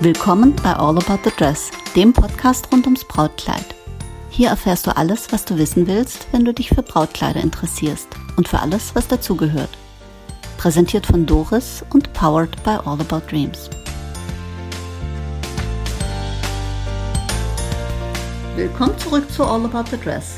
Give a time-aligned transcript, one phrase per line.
[0.00, 3.64] Willkommen bei All About the Dress, dem Podcast rund ums Brautkleid.
[4.30, 8.06] Hier erfährst du alles, was du wissen willst, wenn du dich für Brautkleider interessierst
[8.36, 9.70] und für alles, was dazugehört.
[10.56, 13.68] Präsentiert von Doris und powered by All About Dreams.
[18.54, 20.36] Willkommen zurück zu All About the Dress.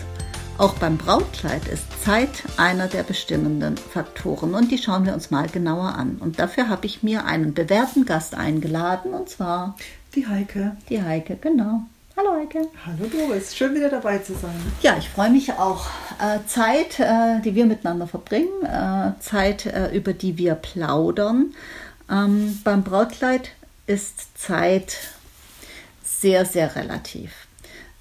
[0.57, 5.49] Auch beim Brautkleid ist Zeit einer der bestimmenden Faktoren und die schauen wir uns mal
[5.49, 6.17] genauer an.
[6.19, 9.77] Und dafür habe ich mir einen bewährten Gast eingeladen und zwar
[10.15, 10.77] die Heike.
[10.89, 11.83] Die Heike, genau.
[12.17, 12.69] Hallo Heike.
[12.87, 14.55] Hallo Doris, schön wieder dabei zu sein.
[14.81, 15.87] Ja, ich freue mich auch.
[16.19, 21.55] Äh, Zeit, äh, die wir miteinander verbringen, äh, Zeit, über die wir plaudern.
[22.11, 23.51] Ähm, beim Brautkleid
[23.87, 24.97] ist Zeit
[26.03, 27.47] sehr, sehr relativ.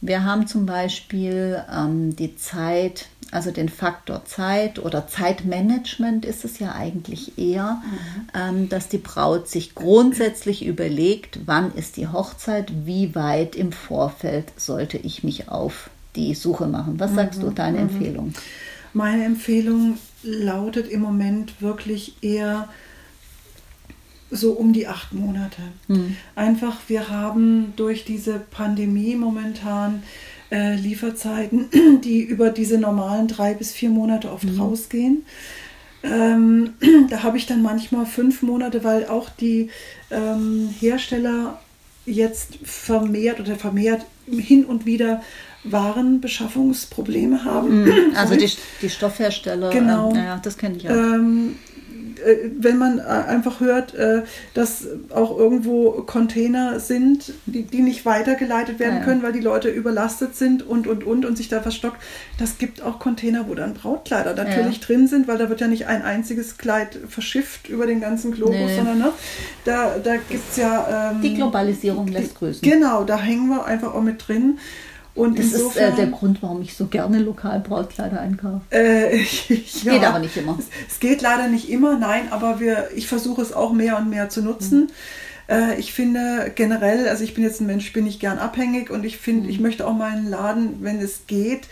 [0.01, 6.59] Wir haben zum Beispiel ähm, die Zeit, also den Faktor Zeit oder Zeitmanagement ist es
[6.59, 8.29] ja eigentlich eher, mhm.
[8.33, 14.45] ähm, dass die Braut sich grundsätzlich überlegt, wann ist die Hochzeit, wie weit im Vorfeld
[14.57, 16.99] sollte ich mich auf die Suche machen.
[16.99, 17.45] Was sagst mhm.
[17.45, 17.89] du, deine mhm.
[17.89, 18.33] Empfehlung?
[18.93, 22.67] Meine Empfehlung lautet im Moment wirklich eher,
[24.31, 25.61] so um die acht Monate.
[25.87, 26.15] Mhm.
[26.35, 30.03] Einfach, wir haben durch diese Pandemie momentan
[30.51, 31.69] äh, Lieferzeiten,
[32.03, 34.59] die über diese normalen drei bis vier Monate oft mhm.
[34.59, 35.25] rausgehen.
[36.03, 36.73] Ähm,
[37.09, 39.69] da habe ich dann manchmal fünf Monate, weil auch die
[40.11, 41.59] ähm, Hersteller
[42.05, 45.21] jetzt vermehrt oder vermehrt hin und wieder
[45.63, 47.83] Warenbeschaffungsprobleme haben.
[47.83, 48.15] Mhm.
[48.15, 48.49] Also die,
[48.81, 50.11] die Stoffhersteller, genau.
[50.11, 50.93] Ähm, ja, das kenne ich auch.
[50.93, 51.68] Ähm, äh,
[52.57, 58.79] wenn man äh, einfach hört, äh, dass auch irgendwo Container sind, die, die nicht weitergeleitet
[58.79, 62.01] werden ja, können, weil die Leute überlastet sind und, und, und und sich da verstockt.
[62.37, 64.85] Das gibt auch Container, wo dann Brautkleider natürlich ja.
[64.85, 68.55] drin sind, weil da wird ja nicht ein einziges Kleid verschifft über den ganzen Globus,
[68.55, 68.75] nee.
[68.75, 69.11] sondern ne,
[69.65, 71.11] da, da gibt es ja...
[71.11, 72.61] Ähm, die Globalisierung lässt grüßen.
[72.61, 74.59] Genau, da hängen wir einfach auch mit drin.
[75.19, 78.61] Und das insofern, ist äh, der Grund, warum ich so gerne lokal Brautkleider einkaufe.
[78.69, 79.17] Äh,
[79.83, 80.55] ja, geht aber nicht immer.
[80.57, 84.09] Es, es, geht leider nicht immer, nein, aber wir, ich versuche es auch mehr und
[84.09, 84.83] mehr zu nutzen.
[84.83, 84.89] Mhm.
[85.49, 89.03] Äh, ich finde generell, also ich bin jetzt ein Mensch, bin ich gern abhängig und
[89.03, 89.49] ich finde, mhm.
[89.49, 91.67] ich möchte auch meinen Laden, wenn es geht,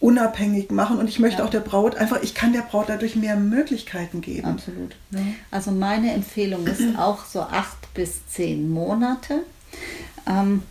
[0.00, 1.44] unabhängig machen und ich möchte ja.
[1.44, 4.48] auch der Braut einfach, ich kann der Braut dadurch mehr Möglichkeiten geben.
[4.48, 4.96] Absolut.
[5.10, 5.20] Ja.
[5.50, 9.42] Also meine Empfehlung ist auch so acht bis zehn Monate.
[10.26, 10.62] Ähm,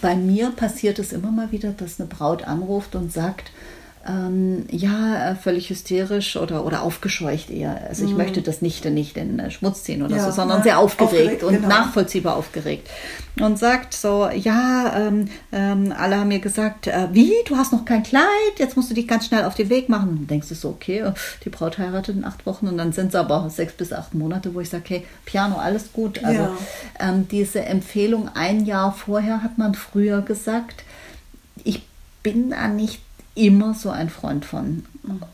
[0.00, 3.52] bei mir passiert es immer mal wieder, dass eine Braut anruft und sagt,
[4.06, 7.86] ähm, ja, äh, völlig hysterisch oder, oder aufgescheucht eher.
[7.88, 8.18] Also ich mhm.
[8.18, 11.42] möchte das nicht, nicht in äh, Schmutz ziehen oder ja, so, sondern sehr aufgeregt, aufgeregt
[11.42, 11.68] und genau.
[11.68, 12.88] nachvollziehbar aufgeregt.
[13.40, 17.84] Und sagt so, ja, ähm, ähm, alle haben mir gesagt, äh, wie, du hast noch
[17.84, 18.22] kein Kleid,
[18.58, 20.10] jetzt musst du dich ganz schnell auf den Weg machen.
[20.10, 21.12] Und dann denkst du so, okay,
[21.44, 24.54] die Braut heiratet in acht Wochen und dann sind es aber sechs bis acht Monate,
[24.54, 26.24] wo ich sage, okay, Piano, alles gut.
[26.24, 26.56] Also ja.
[27.00, 30.84] ähm, diese Empfehlung ein Jahr vorher hat man früher gesagt.
[31.64, 31.82] Ich
[32.22, 33.00] bin da nicht
[33.36, 34.84] immer so ein Freund von.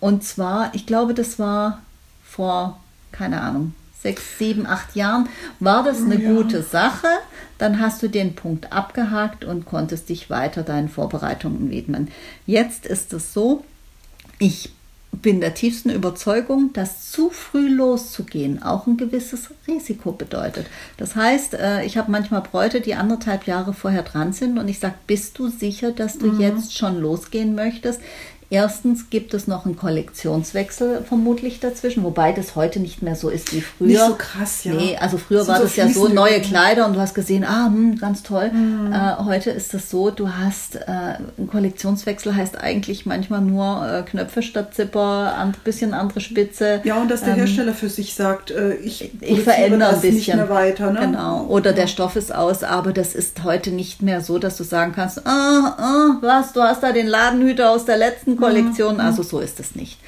[0.00, 1.80] Und zwar, ich glaube, das war
[2.22, 2.78] vor,
[3.10, 5.28] keine Ahnung, sechs, sieben, acht Jahren,
[5.60, 6.32] war das eine ja.
[6.32, 7.06] gute Sache.
[7.58, 12.08] Dann hast du den Punkt abgehakt und konntest dich weiter deinen Vorbereitungen widmen.
[12.44, 13.64] Jetzt ist es so,
[14.38, 14.72] ich
[15.12, 20.66] bin der tiefsten Überzeugung, dass zu früh loszugehen auch ein gewisses Risiko bedeutet.
[20.96, 24.78] Das heißt, äh, ich habe manchmal Bräute, die anderthalb Jahre vorher dran sind und ich
[24.78, 26.40] sage, bist du sicher, dass du mhm.
[26.40, 28.00] jetzt schon losgehen möchtest?
[28.52, 33.54] Erstens gibt es noch einen Kollektionswechsel vermutlich dazwischen, wobei das heute nicht mehr so ist
[33.54, 33.88] wie früher.
[33.88, 34.74] Nicht so krass, ja.
[34.74, 37.68] Nee, also früher war so das ja so neue Kleider und du hast gesehen, ah,
[37.68, 38.50] hm, ganz toll.
[38.52, 38.92] Mhm.
[38.92, 40.82] Äh, heute ist das so, du hast äh,
[41.38, 46.82] ein Kollektionswechsel heißt eigentlich manchmal nur äh, Knöpfe statt Zipper, ein bisschen andere Spitze.
[46.84, 50.16] Ja, und dass der ähm, Hersteller für sich sagt, äh, ich, ich verändere ein bisschen
[50.16, 50.92] nicht mehr weiter.
[50.92, 51.00] Ne?
[51.00, 51.46] Genau.
[51.46, 51.76] Oder ja.
[51.76, 55.26] der Stoff ist aus, aber das ist heute nicht mehr so, dass du sagen kannst,
[55.26, 59.00] ah, ah, was, du hast da den Ladenhüter aus der letzten Kollektion, mhm.
[59.00, 59.98] also so ist es nicht.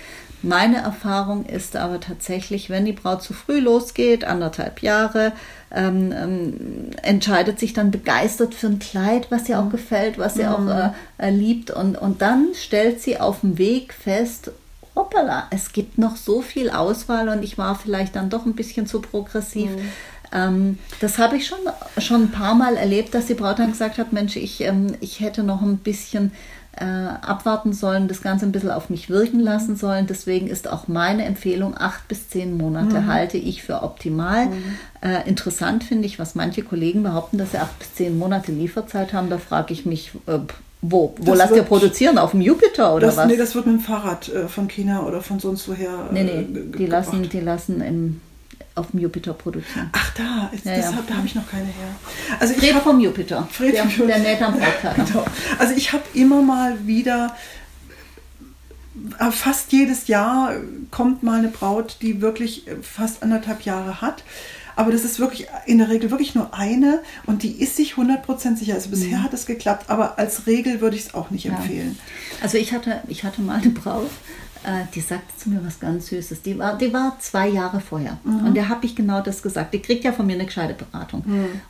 [0.42, 5.32] Meine Erfahrung ist aber tatsächlich, wenn die Braut zu früh losgeht, anderthalb Jahre,
[5.72, 9.70] ähm, ähm, entscheidet sich dann begeistert für ein Kleid, was ihr auch mhm.
[9.70, 10.48] gefällt, was sie mhm.
[10.48, 14.50] auch äh, liebt und, und dann stellt sie auf dem Weg fest,
[14.94, 18.86] hoppala, es gibt noch so viel Auswahl und ich war vielleicht dann doch ein bisschen
[18.86, 19.70] zu progressiv.
[19.70, 19.88] Mhm.
[20.32, 21.58] Ähm, das habe ich schon,
[21.98, 25.20] schon ein paar Mal erlebt, dass die Braut dann gesagt hat, Mensch, ich, ähm, ich
[25.20, 26.32] hätte noch ein bisschen
[26.76, 30.06] äh, abwarten sollen, das Ganze ein bisschen auf mich wirken lassen sollen.
[30.06, 33.06] Deswegen ist auch meine Empfehlung, acht bis zehn Monate mhm.
[33.06, 34.46] halte ich für optimal.
[34.46, 34.78] Mhm.
[35.00, 39.12] Äh, interessant finde ich, was manche Kollegen behaupten, dass sie acht bis zehn Monate Lieferzeit
[39.12, 39.30] haben.
[39.30, 40.38] Da frage ich mich, äh,
[40.82, 42.18] wo, wo lasst ihr produzieren?
[42.18, 43.26] Auf dem Jupiter oder das, was?
[43.26, 46.10] Nee, das wird mit dem Fahrrad äh, von China oder von sonst woher.
[46.12, 48.20] Nee, nee, äh, die lassen, die lassen im
[48.74, 49.88] auf dem Jupiter produzieren.
[49.92, 50.96] Ach, da, ist, Ja, das ja.
[50.96, 51.94] hab, da habe ich noch keine her.
[52.40, 53.48] Also ich Fred hab, vom Jupiter.
[53.50, 54.54] Fred der, vom der näht am.
[54.54, 55.24] Genau.
[55.58, 57.36] Also ich habe immer mal wieder,
[59.18, 60.54] äh, fast jedes Jahr
[60.90, 64.24] kommt mal eine Braut, die wirklich äh, fast anderthalb Jahre hat.
[64.76, 68.56] Aber das ist wirklich in der Regel wirklich nur eine und die ist sich 100%
[68.56, 68.74] sicher.
[68.74, 71.96] Also bisher hat es geklappt, aber als Regel würde ich es auch nicht empfehlen.
[72.42, 74.10] Also ich hatte, ich hatte mal eine Braut,
[74.64, 76.43] äh, die sagte zu mir was ganz Süßes.
[76.43, 78.19] Die war, die war zwei Jahre vorher.
[78.25, 79.75] Und der habe ich genau das gesagt.
[79.75, 81.25] Die kriegt ja von mir eine gescheite Beratung.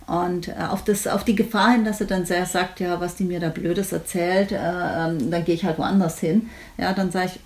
[0.06, 3.16] Und äh, auf, das, auf die Gefahr hin, dass sie dann sehr sagt, ja, was
[3.16, 6.48] die mir da Blödes erzählt, äh, ähm, dann gehe ich halt woanders hin.
[6.78, 7.40] Ja, dann sage ich,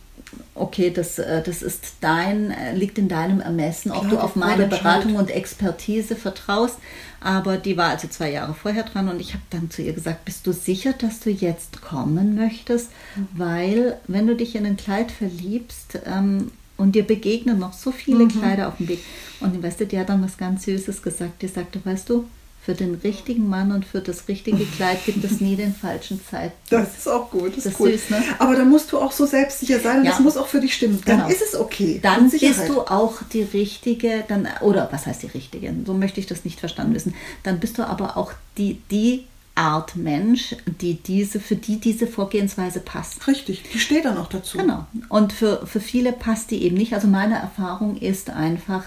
[0.54, 4.22] okay, das, äh, das ist dein, äh, liegt in deinem Ermessen, ob Klar, du die
[4.22, 4.66] auf meine.
[4.66, 6.78] Beratung und Expertise vertraust.
[7.20, 10.24] Aber die war also zwei Jahre vorher dran und ich habe dann zu ihr gesagt,
[10.24, 12.90] bist du sicher, dass du jetzt kommen möchtest?
[13.32, 18.28] Weil wenn du dich in ein Kleid verliebst ähm, und dir begegnen noch so viele
[18.28, 19.00] Kleider auf dem Weg
[19.40, 21.42] und weißt du, die hat dann was ganz Süßes gesagt.
[21.42, 22.28] Die sagte, weißt du,
[22.68, 26.58] für den richtigen Mann und für das richtige Kleid gibt es nie den falschen Zeitpunkt.
[26.70, 27.92] Das ist auch gut, das, Das ist cool.
[27.92, 28.22] süß, ne?
[28.38, 30.10] Aber da musst du auch so selbstsicher sein und Ja.
[30.10, 31.00] das muss auch für dich stimmen.
[31.06, 31.30] Dann Genau.
[31.30, 31.98] ist es okay.
[32.02, 35.72] Dann bist du auch die richtige, dann, oder was heißt die richtige?
[35.86, 37.14] So möchte ich das nicht verstanden wissen.
[37.42, 39.24] Dann bist du aber auch die, die
[39.54, 43.26] Art Mensch, die diese, für die diese Vorgehensweise passt.
[43.26, 44.58] Richtig, die steht dann auch dazu.
[44.58, 44.84] Genau.
[45.08, 46.92] Und für, für viele passt die eben nicht.
[46.92, 48.84] Also meine Erfahrung ist einfach,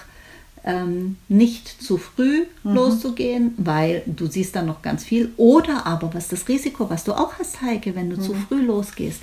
[0.63, 5.31] ähm, nicht zu früh loszugehen, weil du siehst dann noch ganz viel.
[5.37, 9.21] Oder aber, was das Risiko, was du auch hast, Heike, wenn du zu früh losgehst.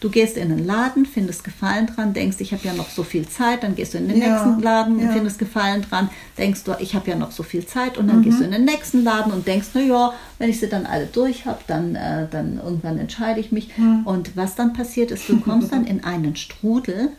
[0.00, 3.28] Du gehst in einen Laden, findest Gefallen dran, denkst, ich habe ja noch so viel
[3.28, 5.10] Zeit, dann gehst du in den Ja, nächsten Laden, ja.
[5.10, 6.08] findest Gefallen dran,
[6.38, 8.64] denkst du, ich habe ja noch so viel Zeit und dann gehst du in den
[8.64, 12.28] nächsten Laden und denkst, na ja, wenn ich sie dann alle durch habe, dann, äh,
[12.30, 13.70] dann irgendwann entscheide ich mich.
[14.04, 17.10] Und was dann passiert ist, du kommst dann in einen Strudel,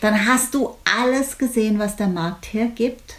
[0.00, 3.16] dann hast du alles gesehen, was der Markt hergibt.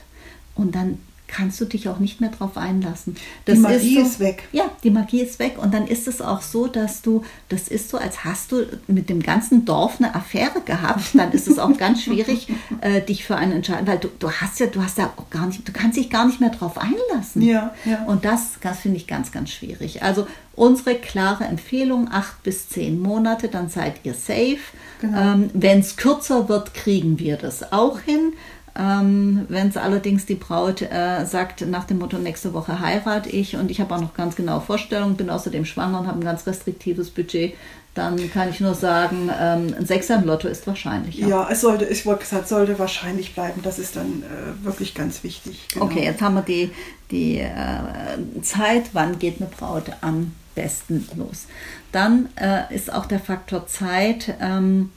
[0.56, 3.16] Und dann kannst du dich auch nicht mehr drauf einlassen.
[3.48, 4.48] Die Magie ist weg.
[4.52, 7.90] Ja, die Magie ist weg und dann ist es auch so, dass du, das ist
[7.90, 11.76] so, als hast du mit dem ganzen Dorf eine Affäre gehabt, dann ist es auch
[11.78, 12.48] ganz schwierig,
[12.82, 15.48] äh, dich für einen entscheiden, weil du, du hast ja, du hast ja auch gar
[15.48, 17.42] nicht, du kannst dich gar nicht mehr drauf einlassen.
[17.42, 18.04] Ja, ja.
[18.06, 20.04] Und das, das finde ich ganz, ganz schwierig.
[20.04, 24.58] Also unsere klare Empfehlung, acht bis zehn Monate, dann seid ihr safe.
[25.02, 25.20] Genau.
[25.20, 28.34] Ähm, Wenn es kürzer wird, kriegen wir das auch hin.
[28.78, 33.56] Ähm, Wenn es allerdings die Braut äh, sagt, nach dem Motto, nächste Woche heirate ich
[33.56, 36.46] und ich habe auch noch ganz genaue Vorstellungen, bin außerdem schwanger und habe ein ganz
[36.46, 37.54] restriktives Budget,
[37.96, 41.16] dann kann ich nur sagen, ähm, ein Sechser im Lotto ist wahrscheinlich.
[41.16, 43.62] Ja, es sollte, ich wollte gesagt, sollte wahrscheinlich bleiben.
[43.64, 45.70] Das ist dann äh, wirklich ganz wichtig.
[45.72, 45.86] Genau.
[45.86, 46.72] Okay, jetzt haben wir die,
[47.10, 51.46] die äh, Zeit, wann geht eine Braut am besten los.
[51.94, 54.92] Dann äh, ist auch der Faktor Zeit, ähm,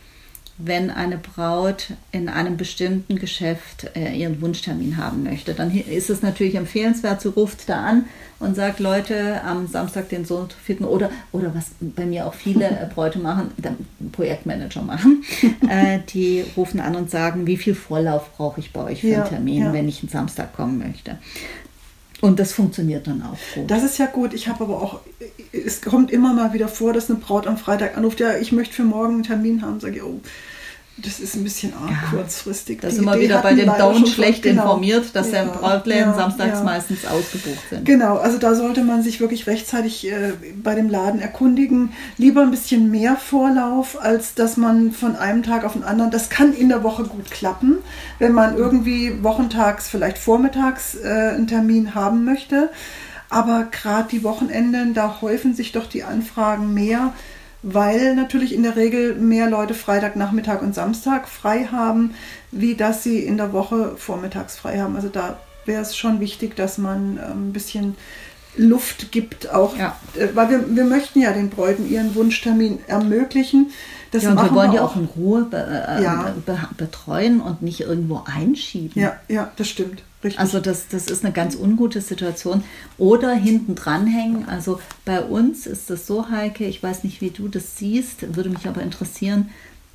[0.58, 5.54] wenn eine Braut in einem bestimmten Geschäft äh, ihren Wunschtermin haben möchte.
[5.54, 8.06] Dann ist es natürlich empfehlenswert, sie ruft da an
[8.40, 12.26] und sagt, Leute, am Samstag den so und so vierten oder, oder was bei mir
[12.26, 13.52] auch viele äh, Bräute machen,
[14.12, 15.24] Projektmanager machen,
[15.68, 19.20] äh, die rufen an und sagen, wie viel Vorlauf brauche ich bei euch für Ja,
[19.22, 19.72] einen Termin, ja.
[19.72, 21.18] wenn ich einen Samstag kommen möchte.
[22.20, 23.70] Und das funktioniert dann auch gut.
[23.70, 24.34] Das ist ja gut.
[24.34, 25.00] Ich habe aber auch,
[25.52, 28.74] es kommt immer mal wieder vor, dass eine Braut am Freitag anruft, ja, ich möchte
[28.74, 29.78] für morgen einen Termin haben.
[29.78, 30.20] Sage ich, oh,
[31.02, 32.80] das ist ein bisschen arg Ja, kurzfristig.
[32.80, 34.62] Da sind wir wieder bei dem Down schlecht genau.
[34.62, 37.84] informiert, dass Ja, ja, Brautläden ja, samstags meistens ausgebucht sind.
[37.84, 41.92] Genau, also da sollte man sich wirklich rechtzeitig äh, bei dem Laden erkundigen.
[42.16, 46.30] Lieber ein bisschen mehr Vorlauf, als dass man von einem Tag auf den anderen, das
[46.30, 47.78] kann in der Woche gut klappen,
[48.18, 52.70] wenn man irgendwie wochentags, vielleicht vormittags äh, einen Termin haben möchte.
[53.30, 57.12] Aber gerade die Wochenenden, da häufen sich doch die Anfragen mehr,
[57.62, 62.14] weil natürlich in der Regel mehr Leute Freitagnachmittag und Samstag frei haben,
[62.52, 64.94] wie dass sie in der Woche vormittags frei haben.
[64.96, 67.96] Also da wäre es schon wichtig, dass man ähm, ein bisschen
[68.56, 69.96] Luft gibt, auch, Ja.
[70.16, 73.70] äh, weil wir, wir möchten ja den Bräuten ihren Wunschtermin ermöglichen.
[74.10, 75.56] Das ja, und wir wollen die auch in Ruhe be
[75.88, 76.34] äh, Ja.
[76.46, 79.00] be betreuen und nicht irgendwo einschieben.
[79.00, 80.02] Ja, ja, das stimmt.
[80.24, 80.40] Richtig.
[80.40, 82.64] Also das, das ist eine ganz ungute Situation.
[82.98, 84.48] Oder hinten dranhängen.
[84.48, 88.50] Also bei uns ist das so, Heike, ich weiß nicht, wie du das siehst, würde
[88.50, 89.50] mich aber interessieren.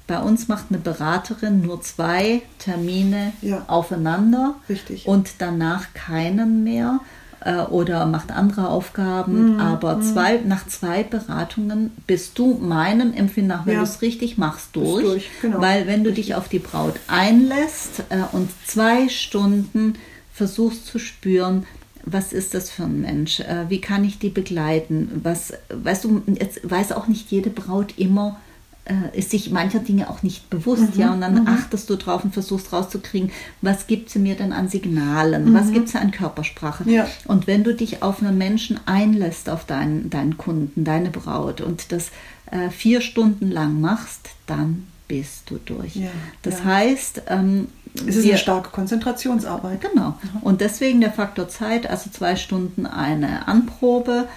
[0.07, 3.63] Bei uns macht eine Beraterin nur zwei Termine Ja.
[3.67, 5.07] aufeinander Richtig.
[5.07, 6.99] und danach keinen mehr
[7.45, 9.59] äh, oder macht andere Mhm, Aufgaben.
[9.59, 13.79] Aber zwei, nach zwei Beratungen bist du meinem Empfinden nach, wenn Ja.
[13.79, 15.03] du es richtig machst, durch.
[15.05, 15.59] durch, genau.
[15.61, 19.95] Weil wenn du dich auf die Braut einlässt äh, und zwei Stunden
[20.33, 21.65] versuchst zu spüren,
[22.05, 23.39] was ist das für ein Mensch?
[23.39, 25.21] Äh, wie kann ich die begleiten?
[25.23, 28.39] Was, weißt du, jetzt weiß auch nicht jede Braut immer,
[28.85, 31.47] äh, ist sich mancher Dinge auch nicht bewusst, Mhm, ja, und dann mhm.
[31.47, 35.87] achtest du drauf und versuchst rauszukriegen, was gibt sie mir denn an Signalen, was gibt
[35.87, 36.83] sie an Körpersprache.
[36.83, 36.89] Mhm.
[36.89, 37.07] Ja.
[37.25, 41.93] Und wenn du dich auf einen Menschen einlässt, auf deinen, deinen Kunden, deine Braut und
[41.93, 42.11] das
[42.51, 45.95] äh, vier Stunden lang machst, dann bist du durch.
[45.95, 46.09] Ja,
[46.41, 46.65] das ja.
[46.65, 47.69] heißt, ähm,
[48.07, 49.81] Es ist eine starke Konzentrationsarbeit.
[49.81, 50.17] Genau.
[50.41, 54.27] Und deswegen der Faktor Zeit, also zwei Stunden eine Anprobe.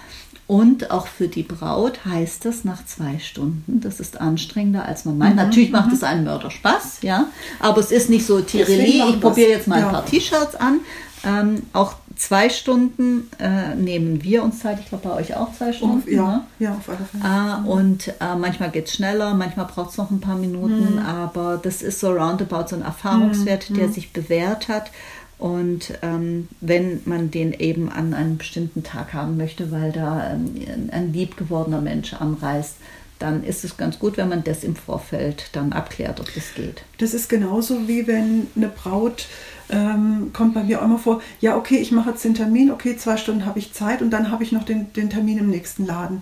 [0.45, 5.15] Und auch für die Braut heißt es nach zwei Stunden, das ist anstrengender als man
[5.15, 5.35] Mhm, meint.
[5.35, 7.25] Natürlich macht es einen Mörder Spaß, ja,
[7.59, 9.89] aber es ist nicht so Tirelli, ich probiere jetzt mal ein Ja.
[9.89, 10.79] paar T-Shirts an.
[11.25, 15.71] Ähm, auch zwei Stunden äh, nehmen wir uns Zeit, ich glaube bei euch auch zwei
[15.73, 16.11] Stunden.
[16.11, 16.41] Ja, ne?
[16.59, 17.23] ja, auf alle Fälle.
[17.23, 20.99] Ah, und äh, manchmal geht es schneller, manchmal braucht es noch ein paar Minuten, Mhm.
[20.99, 24.91] aber das ist so roundabout so ein Erfahrungswert, der sich bewährt hat.
[25.39, 30.89] Und ähm, wenn man den eben an einem bestimmten Tag haben möchte, weil da ähm,
[30.91, 32.77] ein liebgewordener Mensch anreist,
[33.19, 36.83] dann ist es ganz gut, wenn man das im Vorfeld dann abklärt, ob das geht.
[36.97, 39.27] Das ist genauso wie wenn eine Braut
[39.69, 42.95] ähm, kommt bei mir auch immer vor, ja, okay, ich mache jetzt den Termin, okay,
[42.97, 45.85] zwei Stunden habe ich Zeit und dann habe ich noch den, den Termin im nächsten
[45.85, 46.21] Laden.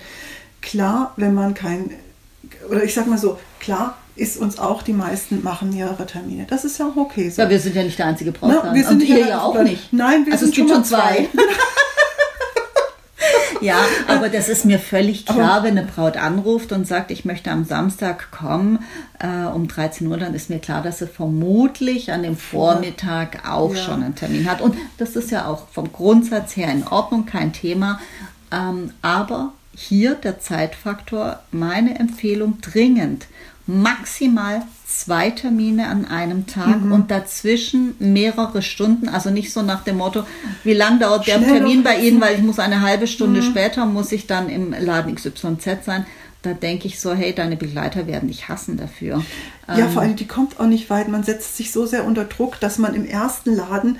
[0.62, 1.92] Klar, wenn man kein,
[2.70, 6.46] oder ich sag mal so, klar ist uns auch, die meisten machen mehrere Termine.
[6.50, 7.42] Das ist ja auch okay so.
[7.42, 8.74] Ja, wir sind ja nicht der einzige Na, Brautladen.
[8.74, 9.92] wir sind und ihr ja auch nicht.
[9.92, 11.28] Nein, wir also sind es gibt schon zwei.
[11.34, 11.44] zwei.
[13.65, 17.51] Ja, aber das ist mir völlig klar, wenn eine Braut anruft und sagt, ich möchte
[17.51, 18.79] am Samstag kommen
[19.19, 23.74] äh, um 13 Uhr, dann ist mir klar, dass sie vermutlich an dem Vormittag auch
[23.74, 23.81] Ja.
[23.81, 24.62] schon einen Termin hat.
[24.62, 28.00] Und das ist ja auch vom Grundsatz her in Ordnung, kein Thema.
[28.51, 33.25] Ähm, aber hier der Zeitfaktor, meine Empfehlung dringend,
[33.67, 36.92] maximal zwei Termine an einem Tag Mhm.
[36.92, 40.24] und dazwischen mehrere Stunden, also nicht so nach dem Motto,
[40.63, 41.98] wie lang dauert der Schnell Termin bei.
[42.00, 43.46] Ihnen, weil ich muss eine halbe Stunde Mhm.
[43.46, 46.06] später, muss ich dann im Laden XYZ sein.
[46.44, 49.24] Da denke ich so, hey, deine Begleiter werden dich hassen dafür.
[49.68, 51.08] Ja, Ähm, vor allem, die kommt auch nicht weit.
[51.08, 53.98] Man setzt sich so sehr unter Druck, dass man im ersten Laden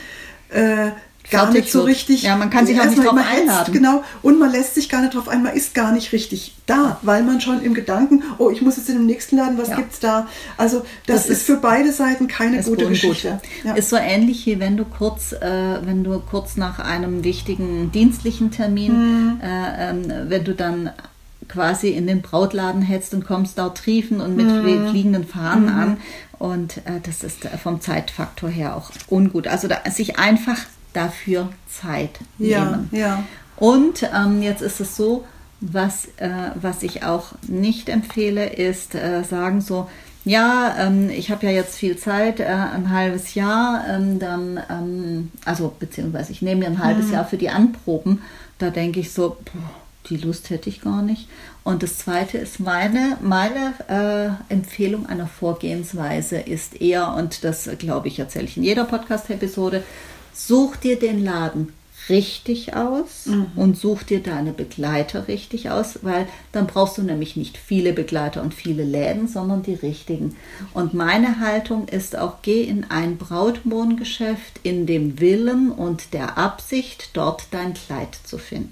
[0.50, 0.92] äh,
[1.32, 2.24] gar nicht so richtig.
[2.24, 3.74] Ja, man kann sich auch nicht drauf einladen.
[3.74, 4.04] Genau.
[4.22, 7.24] Und man lässt sich gar nicht drauf ein, man ist gar nicht richtig da, weil
[7.24, 9.76] man schon im Gedanken, oh, ich muss jetzt in dem nächsten Laden, was Ja.
[9.76, 10.28] gibt's da?
[10.58, 12.88] Also, das, Das ist, ist- für beide Seiten keine gute.
[12.88, 13.40] Geschichte.
[13.64, 13.74] Ja.
[13.76, 18.52] Ist so ähnlich wie wenn du kurz, äh, wenn du kurz nach einem wichtigen dienstlichen
[18.52, 19.42] Termin, Mhm.
[19.42, 20.90] äh, ähm, wenn du dann
[21.48, 24.90] quasi in den Brautladen hetzt und kommst dort triefen und mit Mhm.
[24.90, 25.98] fliegenden Fahnen an.
[26.40, 29.48] Und äh, das ist äh, vom Zeitfaktor her auch ungut.
[29.48, 30.58] Also da, sich einfach
[30.96, 32.90] dafür Zeit ja, nehmen.
[32.92, 33.24] ja.
[33.58, 35.26] Und ähm, jetzt ist es so,
[35.62, 39.88] was, äh, was ich auch nicht empfehle, ist äh, sagen so,
[40.26, 45.32] ja, ähm, ich habe ja jetzt viel Zeit, äh, ein halbes Jahr, ähm, dann, ähm,
[45.46, 48.24] also beziehungsweise ich nehme mir ein halbes Jahr für die Anproben.
[48.58, 49.72] Da denke ich so, boah,
[50.10, 51.28] die Lust hätte ich gar nicht.
[51.64, 53.74] Und das Zweite ist meine, meine
[54.50, 59.84] äh, Empfehlung einer Vorgehensweise ist eher, und das glaube ich erzähle ich in jeder Podcast-Episode,
[60.36, 61.74] such dir den Laden
[62.10, 67.58] richtig aus und such dir deine Begleiter richtig aus, weil dann brauchst du nämlich nicht
[67.58, 70.36] viele Begleiter und viele Läden, sondern die richtigen.
[70.74, 77.10] Und meine Haltung ist auch, geh in ein Brautmohngeschäft in dem Willen und der Absicht,
[77.14, 78.72] dort dein Kleid zu finden.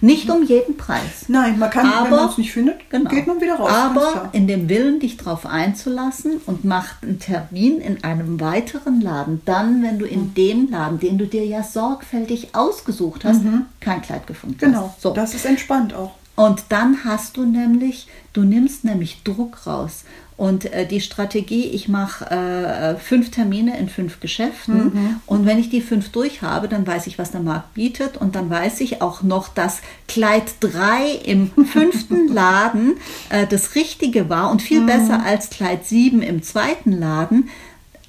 [0.00, 1.24] Nicht um jeden Preis.
[1.28, 3.08] Nein, man kann, wenn Aber- man es nicht findet, Genau.
[3.10, 3.70] geht man wieder raus.
[3.72, 9.40] Aber in dem Willen, dich darauf einzulassen und mach einen Termin in einem weiteren Laden,
[9.44, 10.10] dann, wenn du Mhm.
[10.12, 13.40] in dem Laden, den du dir ja sorgfältig ausgesucht hast,
[13.80, 14.72] kein Kleid gefunden Mhm.
[14.72, 15.02] Genau, hast.
[15.02, 15.12] So.
[15.14, 16.12] das ist entspannt auch.
[16.36, 20.04] Und dann hast du nämlich, du nimmst nämlich Druck raus.
[20.36, 25.16] Und äh, die Strategie, ich mache äh, fünf Termine in fünf Geschäften Mhm.
[25.26, 28.36] und wenn ich die fünf durch habe, dann weiß ich, was der Markt bietet und
[28.36, 32.98] dann weiß ich auch noch, dass Kleid 3 im fünften Laden
[33.30, 34.66] äh, das Richtige war und Mhm.
[34.66, 37.48] viel besser als Kleid 7 im zweiten Laden.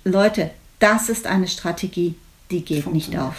[0.04, 2.14] Leute, das ist eine Strategie,
[2.52, 3.34] die geht nicht auf.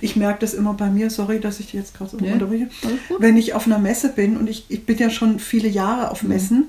[0.00, 2.68] Ich merke das immer bei mir, sorry, dass ich jetzt gerade so Nee, unterbreche.
[3.18, 6.08] Wenn ich auf einer Messe bin und ich, ich bin ja schon viele Jahre Mhm.
[6.10, 6.66] auf Messen,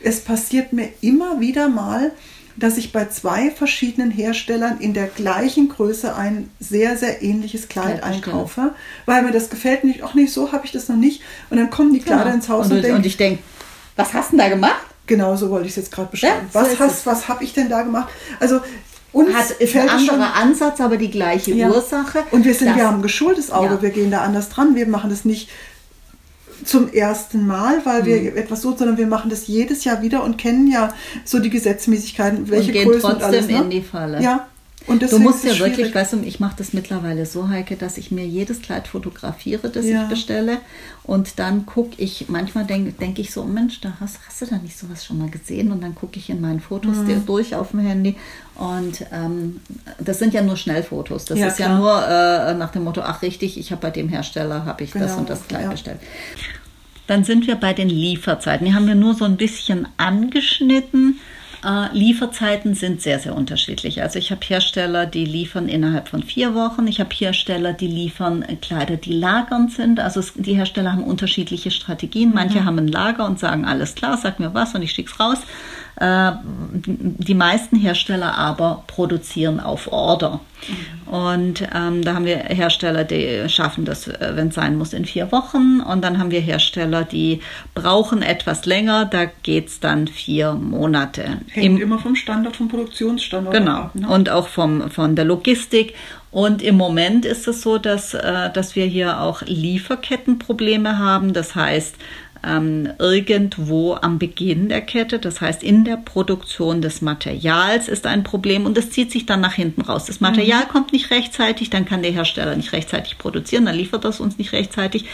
[0.00, 2.12] es passiert mir immer wieder mal,
[2.56, 7.98] dass ich bei zwei verschiedenen Herstellern in der gleichen Größe ein sehr, sehr ähnliches Kleid
[8.00, 8.74] Kleid einkaufe,
[9.06, 10.02] weil mir das gefällt nicht.
[10.04, 11.20] Ach nee, so habe ich das noch nicht.
[11.50, 12.34] Und dann kommen die Kleider Genau.
[12.36, 13.42] ins Haus und, und, und, denke, und ich denke,
[13.96, 14.76] was hast du denn da gemacht?
[15.06, 16.46] genau so wollte ich es jetzt gerade beschreiben.
[16.46, 18.08] Ja, so was ist hast, was habe ich denn da gemacht?
[18.40, 18.60] Also
[19.14, 21.70] uns Hat, ist ein anderer Ansatz, aber die gleiche Ja.
[21.70, 22.18] Ursache.
[22.32, 23.82] Und wir sind, Das- wir haben ein geschultes Auge, Ja.
[23.82, 24.74] wir gehen da anders dran.
[24.74, 25.48] Wir machen das nicht
[26.64, 28.06] zum ersten Mal, weil Hm.
[28.06, 30.92] wir etwas so, sondern wir machen das jedes Jahr wieder und kennen ja
[31.24, 33.48] so die Gesetzmäßigkeiten, welche und gehen Größen und trotzdem alles.
[33.48, 33.58] Ne?
[33.62, 34.22] in die Falle.
[34.22, 34.46] Ja,
[34.86, 38.26] du musst ja wirklich, weißt du, ich mache das mittlerweile so, Heike, dass ich mir
[38.26, 40.02] jedes Kleid fotografiere, das ja.
[40.02, 40.58] ich bestelle.
[41.04, 44.56] Und dann gucke ich, manchmal denke denk ich so, Mensch, da hast, hast du da
[44.58, 45.72] nicht sowas schon mal gesehen?
[45.72, 47.26] Und dann gucke ich in meinen Fotos mhm.
[47.26, 48.16] durch auf dem Handy.
[48.56, 49.60] Und ähm,
[49.98, 51.24] das sind ja nur Schnellfotos.
[51.24, 51.70] Das ja, ist klar.
[51.70, 54.92] ja nur äh, nach dem Motto, ach richtig, ich habe bei dem Hersteller, habe ich
[54.92, 55.06] genau.
[55.06, 55.70] das und das Kleid ja.
[55.70, 56.00] bestellt.
[57.06, 58.66] Dann sind wir bei den Lieferzeiten.
[58.66, 61.20] Die haben wir nur so ein bisschen angeschnitten.
[61.64, 64.02] Äh, Lieferzeiten sind sehr, sehr unterschiedlich.
[64.02, 66.86] Also ich habe Hersteller, die liefern innerhalb von vier Wochen.
[66.86, 69.98] Ich habe Hersteller, die liefern Kleider, die lagernd sind.
[69.98, 72.32] Also es, die Hersteller haben unterschiedliche Strategien.
[72.34, 72.64] Manche mhm.
[72.66, 75.38] haben ein Lager und sagen, alles klar, sag mir was und ich schicke es raus.
[75.96, 80.40] Äh, die meisten Hersteller aber produzieren auf Order.
[81.06, 85.04] Und ähm, da haben wir Hersteller, die schaffen das, äh, wenn es sein muss, in
[85.04, 85.80] vier Wochen.
[85.80, 87.40] Und dann haben wir Hersteller, die
[87.74, 89.04] brauchen etwas länger.
[89.04, 91.24] Da geht es dann vier Monate.
[91.50, 93.72] Hängt Im, immer vom Standard, vom Produktionsstandort genau.
[93.72, 93.94] ab.
[93.94, 94.08] Ne?
[94.08, 95.94] Und auch vom, von der Logistik.
[96.30, 101.32] Und im Moment ist es so, dass, äh, dass wir hier auch Lieferkettenprobleme haben.
[101.32, 101.94] Das heißt,
[102.46, 108.24] ähm, irgendwo am Beginn der Kette, das heißt in der Produktion des Materials ist ein
[108.24, 110.06] Problem und das zieht sich dann nach hinten raus.
[110.06, 110.68] Das Material mhm.
[110.68, 114.52] kommt nicht rechtzeitig, dann kann der Hersteller nicht rechtzeitig produzieren, dann liefert das uns nicht
[114.52, 115.06] rechtzeitig.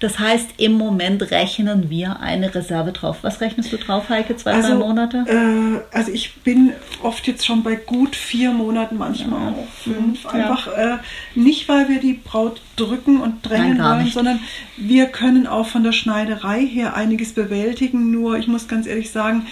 [0.00, 3.18] Das heißt, im Moment rechnen wir eine Reserve drauf.
[3.22, 4.36] Was rechnest du drauf, Heike?
[4.36, 5.24] Zwei, also, drei Monate?
[5.26, 9.58] Äh, also ich bin oft jetzt schon bei gut vier Monaten, manchmal ja.
[9.58, 10.26] auch fünf.
[10.26, 10.94] Einfach ja.
[10.94, 10.98] äh,
[11.34, 14.14] nicht, weil wir die Braut drücken und drängen Nein, wollen, nicht.
[14.14, 14.40] sondern
[14.76, 18.10] wir können auch von der Schneiderei her einiges bewältigen.
[18.10, 19.46] Nur ich muss ganz ehrlich sagen,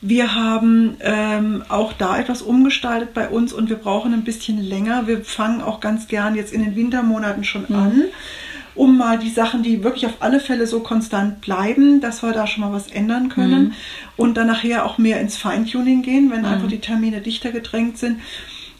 [0.00, 5.08] wir haben ähm, auch da etwas umgestaltet bei uns und wir brauchen ein bisschen länger.
[5.08, 7.74] Wir fangen auch ganz gern jetzt in den Wintermonaten schon mhm.
[7.74, 8.02] an,
[8.76, 12.46] um mal die Sachen, die wirklich auf alle Fälle so konstant bleiben, dass wir da
[12.46, 13.72] schon mal was ändern können mhm.
[14.16, 16.46] und dann nachher auch mehr ins Feintuning gehen, wenn mhm.
[16.46, 18.20] einfach die Termine dichter gedrängt sind.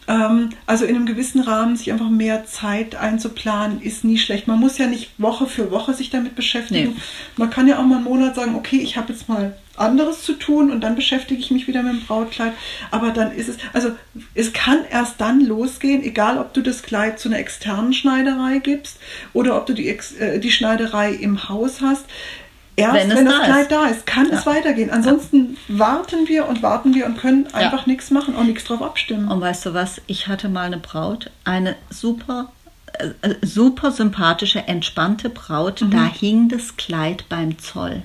[0.09, 4.47] Ähm, also in einem gewissen Rahmen sich einfach mehr Zeit einzuplanen, ist nie schlecht.
[4.47, 6.93] Man muss ja nicht Woche für Woche sich damit beschäftigen.
[6.95, 7.01] Nee.
[7.37, 10.33] Man kann ja auch mal einen Monat sagen, okay, ich habe jetzt mal anderes zu
[10.33, 12.53] tun und dann beschäftige ich mich wieder mit dem Brautkleid.
[12.91, 13.91] Aber dann ist es, also
[14.33, 18.99] es kann erst dann losgehen, egal ob du das Kleid zu einer externen Schneiderei gibst
[19.33, 22.05] oder ob du die, äh, die Schneiderei im Haus hast
[22.79, 23.71] erst, wenn, wenn das da Kleid ist.
[23.71, 24.37] da ist, kann ja.
[24.37, 24.89] es weitergehen.
[24.89, 25.79] Ansonsten ja.
[25.79, 27.91] warten wir und warten wir und können einfach ja.
[27.91, 29.29] nichts machen und nichts drauf abstimmen.
[29.29, 30.01] Und weißt du was?
[30.07, 32.51] Ich hatte mal eine Braut, eine super
[32.93, 35.81] äh, äh super sympathische, entspannte Braut.
[35.81, 35.91] Mhm.
[35.91, 38.03] Da hing das Kleid beim Zoll.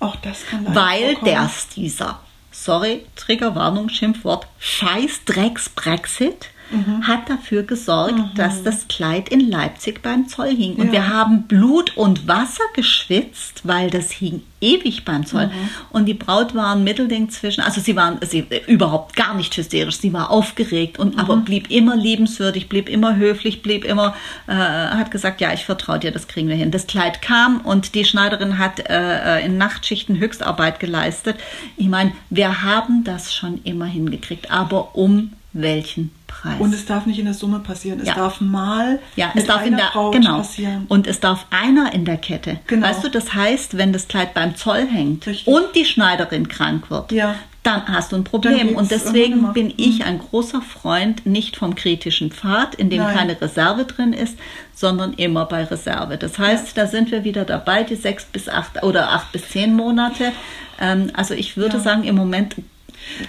[0.00, 2.20] Auch das kann Weil der dieser,
[2.52, 7.06] sorry, Triggerwarnung, Schimpfwort, Scheiß Drecks Brexit mhm.
[7.06, 8.30] hat dafür gesorgt, mhm.
[8.34, 10.74] dass das Kleid in Leipzig beim Zoll hing.
[10.74, 10.92] Und ja.
[10.92, 15.46] wir haben Blut und Wasser geschwitzt, weil das hing ewig beim Zoll.
[15.46, 15.68] Mhm.
[15.90, 19.98] Und die Braut war ein Mittelding zwischen, also sie war sie, überhaupt gar nicht hysterisch,
[19.98, 21.44] sie war aufgeregt und aber mhm.
[21.44, 26.10] blieb immer liebenswürdig, blieb immer höflich, blieb immer, äh, hat gesagt, ja, ich vertraue dir,
[26.10, 26.70] das kriegen wir hin.
[26.70, 31.36] Das Kleid kam und die Schneiderin hat äh, in Nachtschichten Höchstarbeit geleistet.
[31.76, 36.60] Ich meine, wir haben das schon immer hingekriegt, aber um welchen Preis.
[36.60, 38.00] Und es darf nicht in der Summe passieren.
[38.00, 38.14] Es ja.
[38.14, 40.38] darf mal ja, es darf in der, Braut genau.
[40.38, 40.84] passieren.
[40.88, 42.60] Und es darf einer in der Kette.
[42.66, 42.86] Genau.
[42.86, 45.46] Weißt du, das heißt, wenn das Kleid beim Zoll hängt Richtig.
[45.46, 47.34] und die Schneiderin krank wird, ja.
[47.62, 48.76] dann hast du ein Problem.
[48.76, 50.04] Und deswegen bin ich mhm.
[50.04, 53.16] ein großer Freund nicht vom kritischen Pfad, in dem Nein.
[53.16, 54.38] keine Reserve drin ist,
[54.74, 56.18] sondern immer bei Reserve.
[56.18, 56.84] Das heißt, ja.
[56.84, 60.32] da sind wir wieder dabei, die sechs bis acht oder acht bis zehn Monate.
[60.78, 62.56] Ähm, also ich würde sagen, im Moment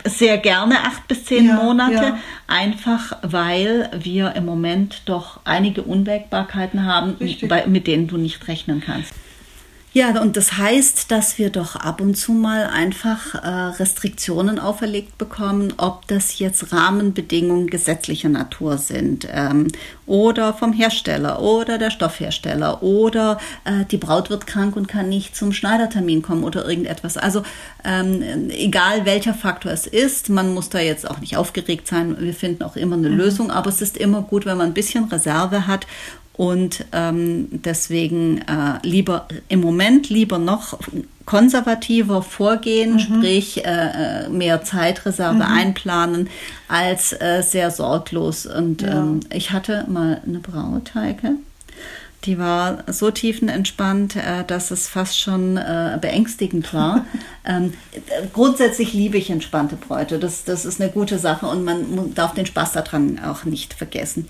[0.05, 2.19] sehr gerne acht bis zehn ja, Monate, ja.
[2.47, 8.81] einfach weil wir im Moment doch einige Unwägbarkeiten haben, bei, mit denen du nicht rechnen
[8.85, 9.13] kannst.
[9.91, 15.17] Ja, und das heißt, dass wir doch ab und zu mal einfach äh, Restriktionen auferlegt
[15.17, 19.69] bekommen, ob das jetzt Rahmenbedingungen gesetzlicher Natur sind ähm,
[20.05, 25.35] oder vom Hersteller oder der Stoffhersteller oder äh, die Braut wird krank und kann nicht
[25.35, 27.17] zum Schneidertermin kommen oder irgendetwas.
[27.17, 27.41] Also
[27.83, 28.21] ähm,
[28.51, 32.15] egal welcher Faktor es ist, man muss da jetzt auch nicht aufgeregt sein.
[32.19, 33.17] Wir finden auch immer eine mhm.
[33.17, 35.87] Lösung, aber es ist immer gut, wenn man ein bisschen Reserve hat
[36.39, 40.79] und ähm, deswegen äh, lieber im Moment lieber noch
[41.25, 42.99] konservativer vorgehen, mhm.
[42.99, 43.69] sprich äh,
[44.23, 45.41] äh, mehr Zeitreserve mhm.
[45.41, 46.29] einplanen,
[46.69, 48.45] als äh, sehr sorglos.
[48.45, 49.01] Und ja.
[49.01, 51.33] ähm, ich hatte mal eine Braut, Heike,
[52.25, 57.05] die war so tiefenentspannt, äh, dass es fast schon äh, beängstigend war.
[57.45, 57.73] ähm,
[58.33, 60.19] grundsätzlich liebe ich entspannte Bräute.
[60.19, 64.27] Das, das ist eine gute Sache und man darf den Spaß daran auch nicht vergessen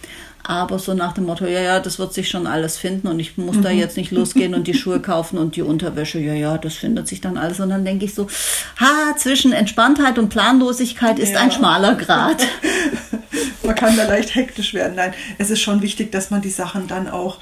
[0.50, 3.38] aber so nach dem Motto, ja, ja, das wird sich schon alles finden und ich
[3.38, 3.62] muss mhm.
[3.62, 7.08] da jetzt nicht losgehen und die Schuhe kaufen und die Unterwäsche, ja, ja, das findet
[7.08, 7.60] sich dann alles.
[7.60, 8.28] Und dann denke ich so,
[8.80, 11.42] ha, zwischen Entspanntheit und Planlosigkeit ist ja.
[11.42, 12.48] ein schmaler Grad.
[13.64, 14.96] man kann da leicht hektisch werden.
[14.96, 17.38] Nein, es ist schon wichtig, dass man die Sachen dann auch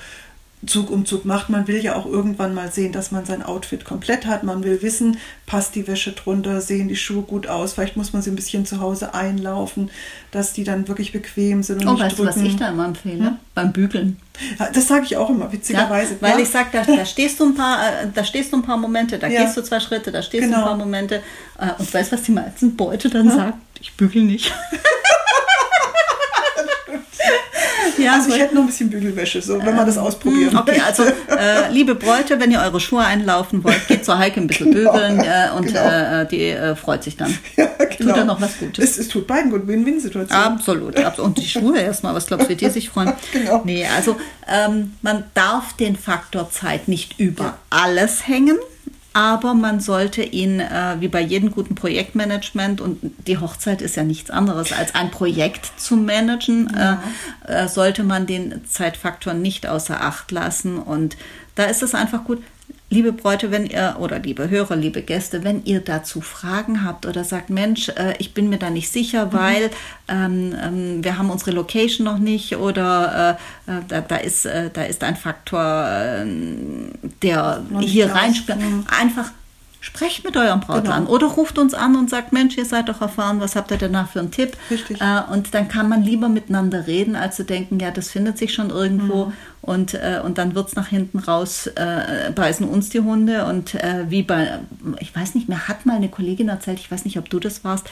[0.66, 1.50] Zug um Zug macht.
[1.50, 4.42] Man will ja auch irgendwann mal sehen, dass man sein Outfit komplett hat.
[4.44, 7.74] Man will wissen, passt die Wäsche drunter, sehen die Schuhe gut aus.
[7.74, 9.92] Vielleicht muss man sie ein bisschen zu Hause einlaufen,
[10.32, 12.34] dass die dann wirklich bequem sind und oh, nicht weißt drücken.
[12.34, 13.26] du, was ich da immer empfehle?
[13.26, 13.36] Hm?
[13.54, 14.18] Beim Bügeln.
[14.74, 16.14] Das sage ich auch immer, witzigerweise.
[16.14, 16.40] Ja, weil ja.
[16.40, 19.20] ich sage, da, da, stehst du ein paar, äh, da stehst du ein paar Momente,
[19.20, 19.44] da ja.
[19.44, 20.58] gehst du zwei Schritte, da stehst genau.
[20.58, 20.78] du ein genau.
[20.78, 21.22] paar Momente.
[21.60, 23.36] Äh, und weißt du, was die meisten Beute dann hm?
[23.36, 23.58] sagt?
[23.80, 24.52] Ich bügel nicht.
[27.98, 31.04] Ja, also ich hätte noch ein bisschen Bügelwäsche, so, wenn man das ausprobieren Okay, also
[31.30, 34.92] äh, liebe Bräute, wenn ihr eure Schuhe einlaufen wollt, geht zur Heike ein bisschen genau,
[34.92, 35.80] bügeln äh, und genau.
[35.80, 37.38] äh, die äh, freut sich dann.
[37.56, 37.96] Ja, genau.
[37.98, 38.84] Tut dann noch was Gutes.
[38.84, 40.40] Es, es tut beiden gut, Win-Win-Situation.
[40.40, 41.30] Absolut, absolut.
[41.30, 43.14] Und die Schuhe erstmal, was glaubst du, wie die sich freuen?
[43.34, 43.62] genau.
[43.66, 47.58] Nee, also ähm, man darf den Faktor Zeit nicht über ja.
[47.70, 48.58] alles hängen
[49.18, 54.04] aber man sollte ihn, äh, wie bei jedem guten Projektmanagement, und die Hochzeit ist ja
[54.04, 57.02] nichts anderes als ein Projekt zu managen, ja.
[57.48, 60.78] äh, äh, sollte man den Zeitfaktor nicht außer Acht lassen.
[60.78, 61.18] Und
[61.56, 62.44] da ist es einfach gut,
[62.90, 67.26] Liebe Bräute, wenn ihr oder liebe Hörer, liebe Gäste, wenn ihr dazu Fragen habt oder
[67.26, 69.34] sagt, Mensch, äh, ich bin mir da nicht sicher, mhm.
[69.34, 69.70] weil
[70.08, 74.70] ähm, ähm, wir haben unsere Location noch nicht oder äh, äh da, da, ist, äh,
[74.72, 78.60] da ist ein Faktor, ähm, der hier reinspielt.
[78.60, 78.86] Mhm.
[79.02, 79.32] Einfach
[79.80, 81.12] Sprecht mit eurem Brautmann genau.
[81.12, 84.10] oder ruft uns an und sagt, Mensch, ihr seid doch erfahren, was habt ihr danach
[84.10, 84.58] für einen Tipp?
[84.72, 85.00] Richtig.
[85.00, 88.54] Äh, und dann kann man lieber miteinander reden, als zu denken, ja, das findet sich
[88.54, 89.34] schon irgendwo mhm.
[89.68, 93.76] Und, äh, und dann wird es nach hinten raus, äh, beißen uns die Hunde und
[93.76, 94.60] äh, wie bei,
[95.00, 97.64] ich weiß nicht mehr, hat mal eine Kollegin erzählt, ich weiß nicht, ob du das
[97.64, 97.88] warst,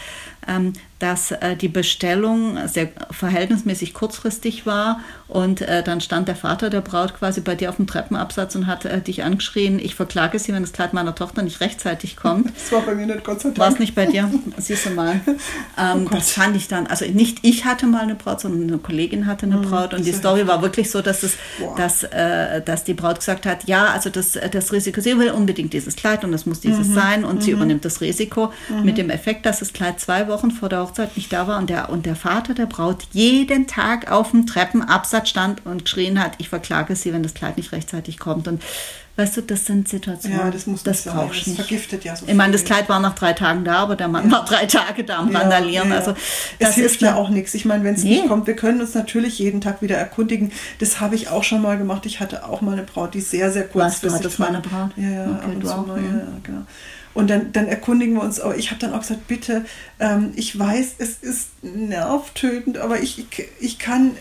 [0.48, 6.72] ähm, dass äh, die Bestellung sehr verhältnismäßig kurzfristig war und äh, dann stand der Vater
[6.72, 10.54] der Braut quasi bei dir auf dem Treppenabsatz und hat dich angeschrien, ich verklage sie,
[10.54, 12.52] wenn das Kleid meiner Tochter nicht recht rechtzeitig kommt.
[12.56, 13.60] Das war bei mir nicht, Gott sei Dank.
[13.60, 14.32] War es nicht bei dir?
[14.58, 15.20] Siehst du mal.
[15.78, 18.78] Ähm, oh das fand ich dann, also nicht ich hatte mal eine Braut, sondern eine
[18.78, 19.94] Kollegin hatte eine mhm, Braut.
[19.94, 21.36] Und die Story war wirklich so, dass, es,
[21.78, 25.74] dass, äh, dass die Braut gesagt hat, ja, also das, das Risiko, sie will unbedingt
[25.74, 26.94] dieses Kleid und es muss dieses mhm.
[26.94, 27.42] sein und mhm.
[27.42, 28.52] sie übernimmt das Risiko
[28.84, 28.96] mit mhm.
[28.96, 31.90] dem Effekt, dass das Kleid zwei Wochen vor der Hochzeit nicht da war und der,
[31.90, 36.50] und der Vater der Braut jeden Tag auf dem Treppenabsatz stand und geschrien hat, ich
[36.50, 38.48] verklage sie, wenn das Kleid nicht rechtzeitig kommt.
[38.48, 38.62] Und
[39.18, 41.62] Weißt du, das sind Situationen, ja, das, muss das brauchst du nicht.
[41.62, 44.26] vergiftet ja so Ich meine, das Kleid war nach drei Tagen da, aber der Mann
[44.26, 44.32] ja.
[44.32, 45.90] war drei Tage da am ja, Randalieren.
[45.90, 46.16] Ja, also,
[46.60, 47.54] es hilft ja auch nichts.
[47.54, 48.18] Ich meine, wenn es nee.
[48.18, 50.52] nicht kommt, wir können uns natürlich jeden Tag wieder erkundigen.
[50.80, 52.06] Das habe ich auch schon mal gemacht.
[52.06, 54.52] Ich hatte auch mal eine Braut, die sehr, sehr kurzfristig Was, du hattest war.
[54.52, 54.92] meine Braut?
[54.98, 56.62] Ja, ja, okay, du auch, mal, ja, genau.
[57.14, 59.64] Und dann, dann erkundigen wir uns, aber ich habe dann auch gesagt, bitte,
[60.02, 64.12] ähm, ich weiß, es ist nervtötend, aber ich, ich, ich kann,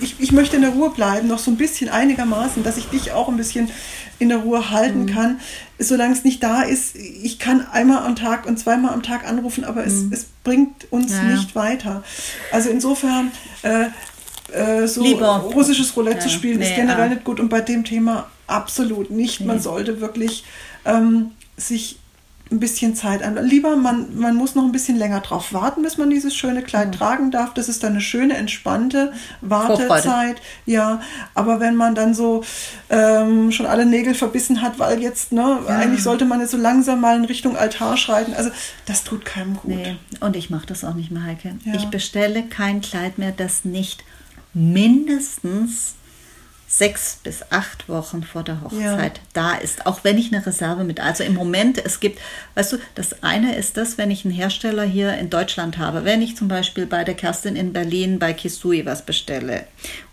[0.00, 3.12] ich, ich möchte in der Ruhe bleiben, noch so ein bisschen einigermaßen, dass ich dich
[3.12, 3.70] auch ein bisschen
[4.18, 5.06] in der Ruhe halten mhm.
[5.06, 5.40] kann.
[5.78, 9.64] Solange es nicht da ist, ich kann einmal am Tag und zweimal am Tag anrufen,
[9.64, 9.88] aber mhm.
[9.88, 11.22] es, es bringt uns ja.
[11.22, 12.02] nicht weiter.
[12.52, 13.86] Also insofern, äh,
[14.52, 15.50] äh, so Lieber.
[15.54, 16.22] russisches Roulette ja.
[16.22, 17.14] zu spielen, nee, ist generell ja.
[17.14, 19.40] nicht gut und bei dem Thema absolut nicht.
[19.40, 20.44] Man sollte wirklich
[20.84, 21.98] ähm, sich
[22.50, 23.38] ein bisschen Zeit an.
[23.46, 26.88] Lieber, man, man muss noch ein bisschen länger drauf warten, bis man dieses schöne Kleid
[26.88, 26.92] mhm.
[26.92, 27.54] tragen darf.
[27.54, 30.42] Das ist dann eine schöne, entspannte Wartezeit.
[30.66, 31.00] Ja,
[31.34, 32.44] aber wenn man dann so
[32.90, 35.76] ähm, schon alle Nägel verbissen hat, weil jetzt, ne, ja.
[35.76, 38.34] eigentlich sollte man jetzt so langsam mal in Richtung Altar schreiten.
[38.34, 38.50] Also
[38.86, 39.70] das tut keinem gut.
[39.70, 41.56] Nee, und ich mache das auch nicht mehr, Heike.
[41.64, 41.74] Ja.
[41.74, 44.04] Ich bestelle kein Kleid mehr, das nicht
[44.52, 45.94] mindestens
[46.76, 49.22] sechs bis acht Wochen vor der Hochzeit ja.
[49.32, 50.98] da ist, auch wenn ich eine Reserve mit.
[50.98, 52.20] Also im Moment, es gibt,
[52.54, 56.20] weißt du, das eine ist das, wenn ich einen Hersteller hier in Deutschland habe, wenn
[56.20, 59.66] ich zum Beispiel bei der Kerstin in Berlin bei Kisui was bestelle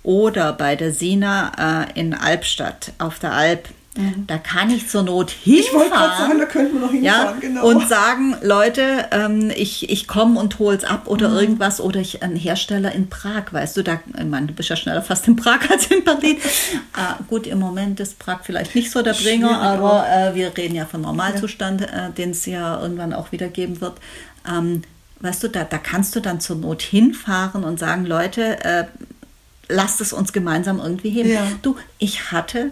[0.04, 4.26] oder bei der Sina äh, in Albstadt auf der Alp Mhm.
[4.26, 5.66] Da kann ich zur Not hinfahren.
[5.66, 7.66] Ich wollte gerade sagen, da könnten wir noch hinfahren, ja, genau.
[7.68, 11.38] Und sagen, Leute, ähm, ich, ich komme und hole es ab oder mhm.
[11.38, 11.82] irgendwas.
[11.82, 15.02] Oder ich ein Hersteller in Prag, weißt du, da, ich meine, du bist ja schneller
[15.02, 16.38] fast in Prag als in Berlin.
[16.38, 20.76] äh, gut, im Moment ist Prag vielleicht nicht so der Bringer, aber äh, wir reden
[20.76, 22.08] ja von Normalzustand, ja.
[22.08, 23.96] äh, den es ja irgendwann auch wieder geben wird.
[24.50, 24.84] Ähm,
[25.20, 28.86] weißt du, da, da kannst du dann zur Not hinfahren und sagen, Leute, äh,
[29.68, 31.30] lasst es uns gemeinsam irgendwie heben.
[31.30, 31.44] Ja.
[31.62, 32.72] Du, ich hatte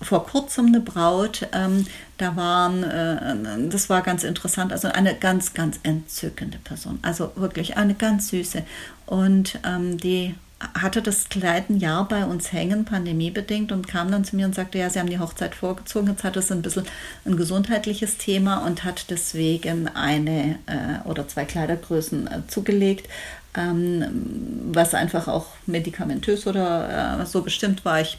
[0.00, 1.86] vor kurzem eine Braut, ähm,
[2.18, 7.76] da waren, äh, das war ganz interessant, also eine ganz, ganz entzückende Person, also wirklich
[7.76, 8.62] eine ganz süße.
[9.06, 10.34] Und ähm, die
[10.80, 14.54] hatte das Kleid ein Jahr bei uns hängen, pandemiebedingt, und kam dann zu mir und
[14.54, 16.86] sagte, ja, sie haben die Hochzeit vorgezogen, jetzt hat es ein bisschen
[17.24, 23.08] ein gesundheitliches Thema und hat deswegen eine äh, oder zwei Kleidergrößen äh, zugelegt,
[23.56, 28.00] ähm, was einfach auch medikamentös oder äh, so bestimmt war.
[28.00, 28.18] Ich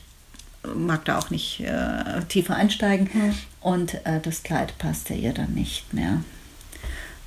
[0.75, 3.09] mag da auch nicht äh, tiefer einsteigen.
[3.13, 3.35] Mhm.
[3.61, 6.21] Und äh, das Kleid passte ihr dann nicht mehr.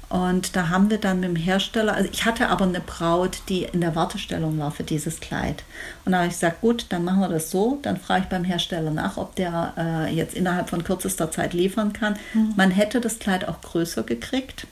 [0.08, 3.64] Und da haben wir dann mit dem Hersteller, also ich hatte aber eine Braut, die
[3.64, 5.64] in der Wartestellung war für dieses Kleid.
[6.04, 7.78] Und da habe ich gesagt, gut, dann machen wir das so.
[7.82, 11.92] Dann frage ich beim Hersteller nach, ob der äh, jetzt innerhalb von kürzester Zeit liefern
[11.92, 12.16] kann.
[12.32, 12.54] Mhm.
[12.56, 14.66] Man hätte das Kleid auch größer gekriegt.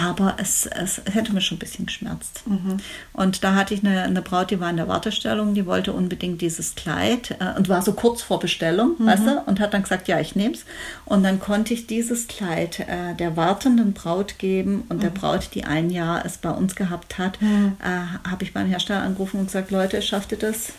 [0.00, 2.42] Aber es, es hätte mir schon ein bisschen geschmerzt.
[2.46, 2.78] Mhm.
[3.12, 6.40] Und da hatte ich eine, eine, Braut, die war in der Wartestellung, die wollte unbedingt
[6.40, 9.06] dieses Kleid äh, und war so kurz vor Bestellung, mhm.
[9.06, 10.64] weißt du, und hat dann gesagt, ja, ich nehme es.
[11.04, 15.00] Und dann konnte ich dieses Kleid äh, der wartenden Braut geben und mhm.
[15.00, 17.76] der Braut, die ein Jahr es bei uns gehabt hat, mhm.
[17.82, 20.72] äh, habe ich beim Hersteller angerufen und gesagt, Leute, schafft ihr das?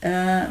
[0.00, 0.42] Äh,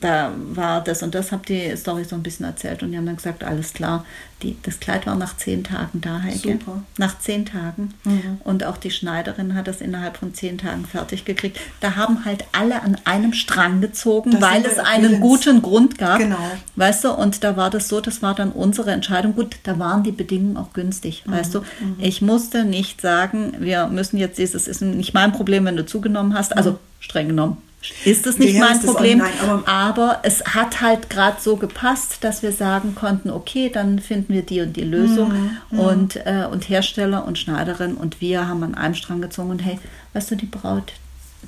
[0.00, 3.06] da war das und das, habe die Story so ein bisschen erzählt und die haben
[3.06, 4.04] dann gesagt, alles klar,
[4.42, 6.52] die, das Kleid war nach zehn Tagen da, Heike.
[6.52, 6.82] Super.
[6.98, 7.94] Nach zehn Tagen.
[8.04, 8.40] Mhm.
[8.44, 11.58] Und auch die Schneiderin hat das innerhalb von zehn Tagen fertig gekriegt.
[11.80, 16.18] Da haben halt alle an einem Strang gezogen, das weil es einen guten Grund gab.
[16.18, 16.38] Genau.
[16.76, 19.34] Weißt du, und da war das so, das war dann unsere Entscheidung.
[19.34, 21.32] Gut, da waren die Bedingungen auch günstig, mhm.
[21.32, 21.60] weißt du.
[21.60, 21.96] Mhm.
[21.98, 26.34] Ich musste nicht sagen, wir müssen jetzt dieses, ist nicht mein Problem, wenn du zugenommen
[26.34, 26.56] hast.
[26.56, 26.78] Also mhm.
[27.00, 27.58] streng genommen
[28.04, 29.18] ist es nicht mein Problem.
[29.18, 33.98] Nein, aber, aber, es hat halt gerade so gepasst, dass wir sagen konnten, okay, dann
[33.98, 35.32] finden wir die und die Lösung.
[35.32, 39.50] Mhm, mhm, und, äh, und Hersteller und Schneiderin und wir haben an einem Strang gezogen
[39.50, 39.78] und hey,
[40.12, 40.92] weißt du, die Braut,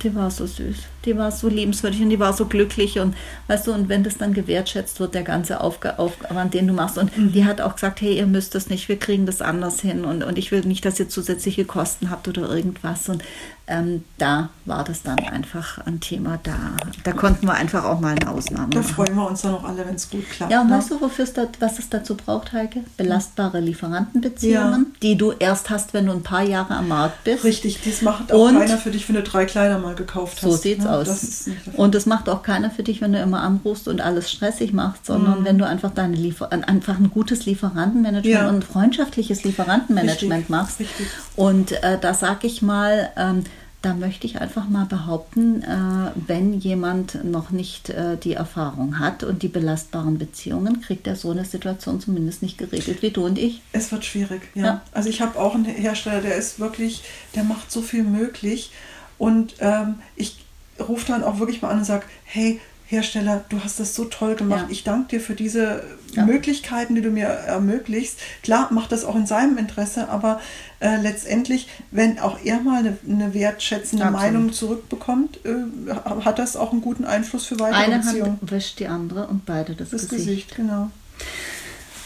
[0.03, 3.15] die war so süß, die war so liebenswürdig und die war so glücklich und
[3.47, 7.17] weißt du, und wenn das dann gewertschätzt wird, der ganze Aufwand, den du machst und
[7.17, 7.33] mhm.
[7.33, 10.25] die hat auch gesagt, hey, ihr müsst das nicht, wir kriegen das anders hin und,
[10.25, 13.23] und ich will nicht, dass ihr zusätzliche Kosten habt oder irgendwas und
[13.67, 16.55] ähm, da war das dann einfach ein Thema da.
[17.03, 18.89] Da konnten wir einfach auch mal eine Ausnahme da machen.
[18.89, 20.53] Da freuen wir uns dann auch alle, wenn es gut klappt.
[20.53, 20.77] Ja, und ne?
[20.77, 22.81] weißt du, wofür es da, was es dazu braucht, Heike?
[22.99, 24.99] Belastbare Lieferantenbeziehungen, ja.
[25.03, 27.45] die du erst hast, wenn du ein paar Jahre am Markt bist.
[27.45, 30.51] Richtig, das macht auch und keiner für dich, wenn du drei Kleider mal gekauft hast.
[30.51, 30.91] So sieht's ne?
[30.91, 31.07] aus.
[31.07, 34.75] Das und das macht auch keiner für dich, wenn du immer anrufst und alles stressig
[34.75, 35.45] machst, sondern mhm.
[35.47, 38.49] wenn du einfach deine Liefer einfach ein gutes Lieferantenmanagement ja.
[38.49, 40.49] und ein freundschaftliches Lieferantenmanagement Richtig.
[40.51, 40.81] machst.
[40.81, 41.07] Richtig.
[41.37, 43.45] Und äh, da sage ich mal, ähm,
[43.85, 49.23] da möchte ich einfach mal behaupten, äh, wenn jemand noch nicht äh, die Erfahrung hat
[49.25, 53.39] und die belastbaren Beziehungen, kriegt er so eine Situation zumindest nicht geregelt wie du und
[53.39, 53.61] ich.
[53.73, 54.65] Es wird schwierig, ja.
[54.65, 54.83] ja.
[54.93, 57.03] Also ich habe auch einen Hersteller, der ist wirklich,
[57.35, 58.71] der macht so viel möglich
[59.19, 60.45] und ähm, ich
[60.81, 62.61] rufe dann auch wirklich mal an und sage, hey,
[62.95, 64.67] Hersteller, du hast das so toll gemacht.
[64.67, 64.71] Ja.
[64.71, 66.25] Ich danke dir für diese ja.
[66.25, 68.17] Möglichkeiten, die du mir ermöglicht.
[68.43, 70.41] Klar, macht das auch in seinem Interesse, aber
[70.81, 74.23] äh, letztendlich, wenn auch er mal eine, eine wertschätzende Absolut.
[74.23, 75.93] Meinung zurückbekommt, äh,
[76.25, 78.39] hat das auch einen guten Einfluss für weitere Eine Beziehungen.
[78.41, 80.27] Hand wäscht die andere und beide das, das Gesicht.
[80.27, 80.57] Gesicht.
[80.57, 80.91] Genau.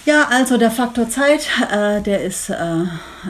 [0.08, 2.84] Ja, also der Faktor Zeit, äh, der ist äh,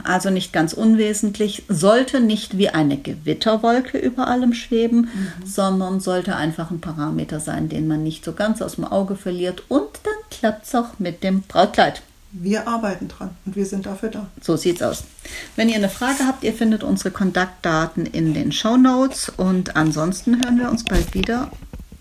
[0.05, 5.45] also nicht ganz unwesentlich, sollte nicht wie eine Gewitterwolke über allem schweben, mhm.
[5.45, 9.65] sondern sollte einfach ein Parameter sein, den man nicht so ganz aus dem Auge verliert
[9.67, 12.01] und dann klappt es auch mit dem Brautkleid.
[12.31, 14.29] Wir arbeiten dran und wir sind dafür da.
[14.41, 15.03] So sieht's aus.
[15.57, 20.45] Wenn ihr eine Frage habt, ihr findet unsere Kontaktdaten in den Show Notes und ansonsten
[20.45, 21.51] hören wir uns bald wieder,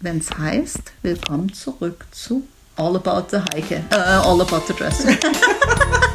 [0.01, 2.43] wenn es heißt, willkommen zurück zu
[2.77, 5.03] all about the Heike, uh, all about the dress.